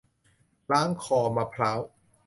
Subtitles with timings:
[0.71, 1.79] ล้างคอมะพร้าว